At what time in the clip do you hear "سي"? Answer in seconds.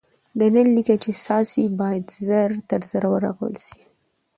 3.67-3.81